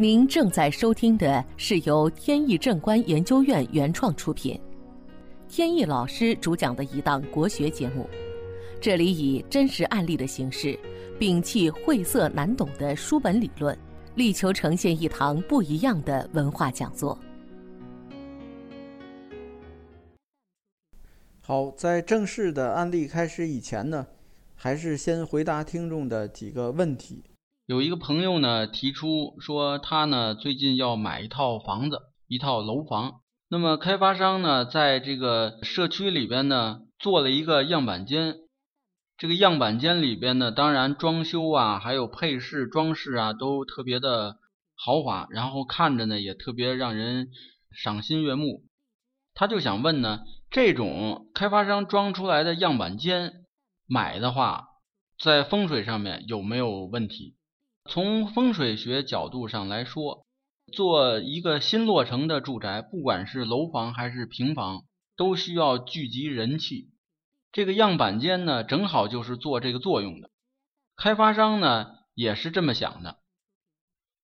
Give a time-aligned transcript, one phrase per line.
[0.00, 4.58] 您正在收听的是由天意正观研究院原创出品，
[5.46, 8.08] 天意老师主讲的一档国学节目。
[8.80, 10.74] 这里以真实案例的形式，
[11.18, 13.78] 摒弃晦涩难懂的书本理论，
[14.14, 17.18] 力求呈现一堂不一样的文化讲座。
[21.42, 24.06] 好，在正式的案例开始以前呢，
[24.54, 27.22] 还是先回答听众的几个问题。
[27.70, 33.20] 有一个朋友呢提出说，他呢最近要买一套房子，一套楼房。
[33.48, 38.38] 那么开发商呢在这个社区里边呢做了一个样板间，
[39.16, 44.38] 这个样板间里边呢，当然装修啊，还有配饰装饰啊，都特别的
[44.74, 47.28] 豪华，然后看着呢也特别让人
[47.70, 48.64] 赏心悦目。
[49.32, 53.44] 他就想问呢，这种开发商装出来的样板间
[53.86, 54.64] 买的话，
[55.20, 57.36] 在风水上面有没有问题？
[57.88, 60.26] 从风水学角度上来说，
[60.72, 64.82] 做一个新落成的住宅，不管是楼房还是平房，
[65.16, 66.90] 都需要聚集人气。
[67.50, 70.30] 这个样板间呢，正好就是做这个作用的。
[70.94, 73.16] 开发商呢也是这么想的，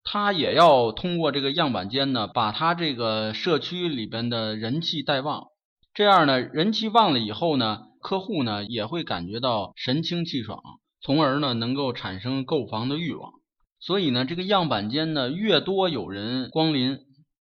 [0.03, 5.47] 他也要通过这个样板间呢，把他这个社区里边的人气带旺。
[5.95, 10.61] 这样呢，人气旺了以后呢，客户呢也会感觉到神清气爽，
[11.01, 13.33] 从而呢能够产生购房的欲望。
[13.81, 16.99] 所以呢，这个样板间呢，越多有人光临，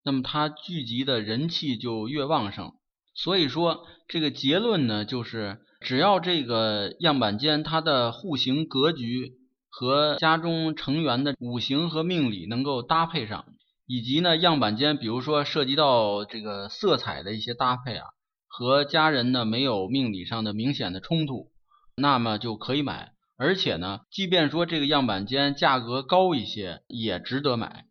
[0.04, 2.72] 那么它聚集的人气就越旺盛。
[3.14, 9.34] 所以说，这个结论呢，就是只要这个样板间它的户型格局
[9.70, 13.46] 和家中成员的五行和命理能够搭配上，
[13.86, 18.06] 以及呢，样板间比如说涉及到这个色彩的一些搭配啊，
[18.48, 21.52] 和家人呢没有命理上的明显的冲突，
[21.98, 23.12] 那么就可以买。
[23.42, 27.86] 而且呢，即便说这个样板间价格高一些，也值得买，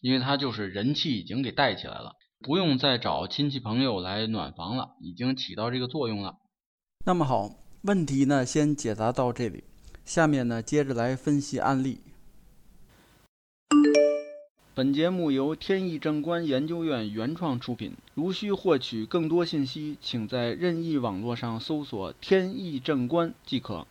[0.00, 6.36] 因为它就是人气已经给带起来了，不用再找亲戚朋友来暖房了，已经起到这个作用了。
[7.04, 7.50] 那么好，
[7.82, 9.64] 问题呢先解答到这里，
[10.04, 11.98] 下面呢接着来分析案例。
[14.72, 23.84] 本节目由天意正观研究院原创出品，如需获取更多信息，请在任意网络上搜索“天意正观”即可。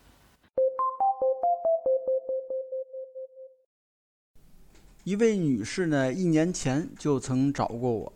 [5.04, 8.14] 一位女士呢，一年前就曾找过我，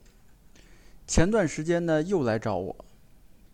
[1.07, 2.85] 前段时间呢又来找我。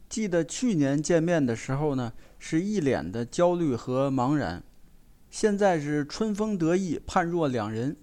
[0.09, 4.61] 记得去年见面的时候呢，是一脸的焦虑和茫然，
[5.29, 7.95] 现在是春风得意，判若两人，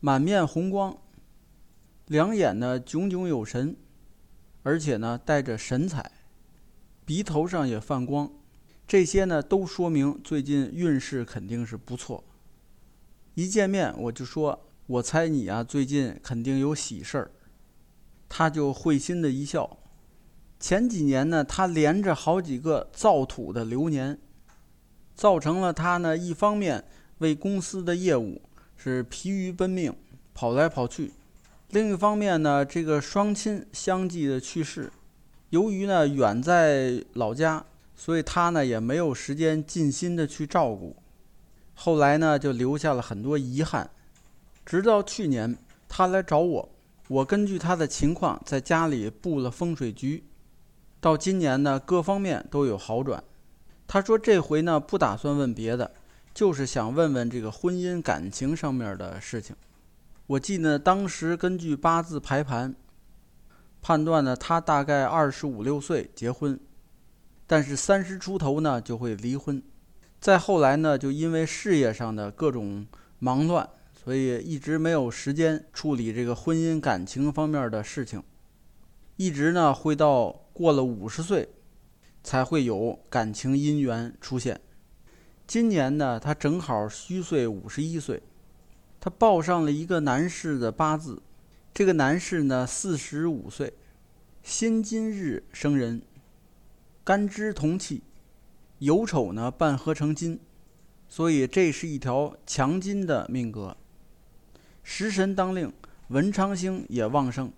[0.00, 0.98] 满面红光，
[2.08, 3.76] 两眼呢炯炯有神，
[4.64, 6.10] 而且呢带着神采，
[7.04, 8.28] 鼻头上也泛光，
[8.88, 12.24] 这些呢都说明最近运势肯定是不错。
[13.34, 17.30] 一见面我就说：“我猜你啊，最近肯定有喜事儿。”
[18.28, 19.78] 他就会心的一笑。
[20.60, 24.18] 前几年呢，他连着好几个造土的流年，
[25.14, 26.84] 造成了他呢一方面
[27.18, 28.40] 为公司的业务
[28.76, 29.94] 是疲于奔命，
[30.32, 31.10] 跑来跑去；
[31.70, 34.90] 另一方面呢，这个双亲相继的去世，
[35.50, 37.64] 由于呢远在老家，
[37.96, 40.96] 所以他呢也没有时间尽心的去照顾。
[41.74, 43.90] 后来呢，就留下了很多遗憾。
[44.64, 45.56] 直到去年，
[45.88, 46.68] 他来找我，
[47.08, 50.24] 我根据他的情况在家里布了风水局。
[51.00, 53.22] 到今年呢，各方面都有好转。
[53.86, 55.92] 他说这回呢，不打算问别的，
[56.32, 59.54] 就是想问问这个婚姻感情上面的事情。
[60.26, 62.74] 我记得当时根据八字排盘
[63.82, 66.58] 判断呢，他大概二十五六岁结婚，
[67.46, 69.62] 但是三十出头呢就会离婚。
[70.24, 72.86] 再后来呢，就因为事业上的各种
[73.18, 73.68] 忙乱，
[74.02, 78.22] 所以一直没有时间处理这个婚姻感情方面的事情，
[79.16, 81.50] 一直呢会到过了五十岁，
[82.22, 84.58] 才会有感情姻缘出现。
[85.46, 88.22] 今年呢，他正好虚岁五十一岁，
[88.98, 91.20] 他报上了一个男士的八字，
[91.74, 93.74] 这个男士呢四十五岁，
[94.42, 96.00] 辛金日生人，
[97.04, 98.00] 干支同气。
[98.78, 100.38] 有丑呢，半合成金，
[101.08, 103.76] 所以这是一条强金的命格。
[104.82, 105.72] 食神当令，
[106.08, 107.50] 文昌星也旺盛，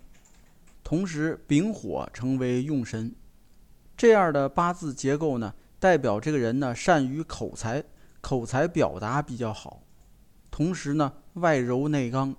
[0.83, 3.13] 同时丙火成为用神。
[3.97, 7.83] 这样的八字结构呢，代表这个人呢善于口才，
[8.21, 9.81] 口才表达比较好，
[10.51, 12.33] 同时呢外柔内刚，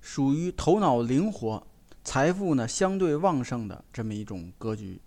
[0.00, 1.64] 属于头脑灵活、
[2.02, 5.00] 财富呢相对旺盛的这么一种格局。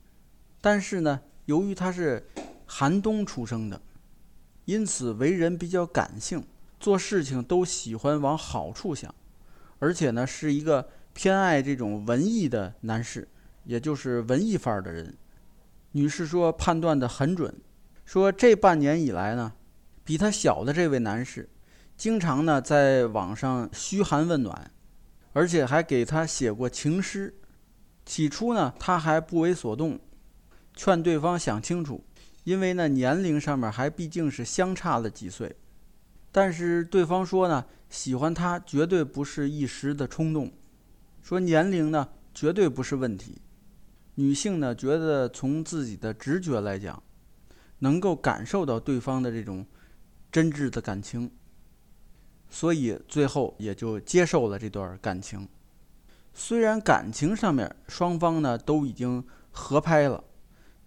[0.61, 2.25] 但是呢，由于他是。
[2.67, 3.81] 寒冬出生的，
[4.65, 6.45] 因此为人比较感性，
[6.79, 9.13] 做事情都喜欢往好处想，
[9.79, 13.27] 而且呢是一个偏爱这种文艺的男士，
[13.63, 15.15] 也就是文艺范儿的人。
[15.93, 17.51] 女士说判断的很准，
[18.05, 19.53] 说这半年以来呢，
[20.03, 21.49] 比他小的这位男士，
[21.95, 24.69] 经常呢在网上嘘寒问暖，
[25.33, 27.33] 而且还给他写过情诗。
[28.05, 29.99] 起初呢，他还不为所动，
[30.75, 32.03] 劝对方想清楚，
[32.47, 35.53] 因为呢年龄上面还毕竟是相差了几岁。
[36.31, 40.49] 但是对方说呢，喜欢他绝对不是一时的冲动，
[41.21, 43.41] 说年龄呢绝对不是问题。
[44.15, 47.03] 女性呢觉得从自己的直觉来讲，
[47.79, 49.65] 能够感受到对方的这种
[50.31, 51.29] 真挚的感情，
[52.49, 55.45] 所以最后也就接受了这段感情。
[56.33, 59.21] 虽然感情上面双方呢都已经
[59.51, 60.23] 合拍了，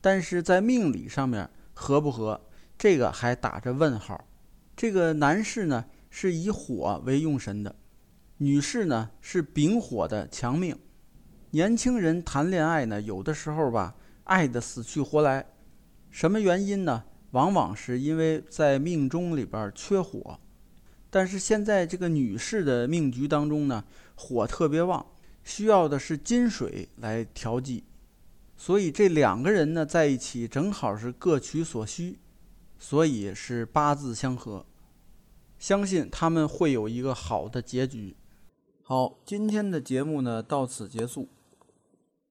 [0.00, 2.40] 但是在命理上面合不合，
[2.78, 4.26] 这个还打着问号。
[4.76, 7.76] 这个男士呢是以火为用神的，
[8.38, 10.78] 女士呢是丙火的强命。
[11.50, 15.46] 年轻人谈恋爱呢，有的时候吧，爱得死去活来，
[16.10, 17.04] 什么原因呢？
[17.32, 20.38] 往往是因为在命中里边缺火。
[21.10, 25.04] 但是现在这个女士的命局当中呢，火特别旺。
[25.42, 27.82] 需要的是金水来调剂，
[28.62, 32.18] 所以这两个人呢在一起正好是各取所需，
[32.78, 34.66] 所以是八字相合，
[35.58, 38.14] 相信他们会有一个好的结局。
[38.82, 41.26] 好，今天的节目呢到此结束。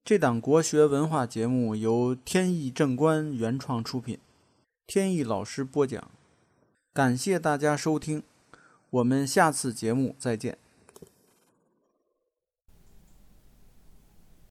[0.04, 4.16] 这档国学文化节目由天意正观原创出品，
[4.86, 6.12] 天意老师播讲，
[6.92, 8.22] 感谢大家收听，
[8.90, 10.56] 我们下次节目再见。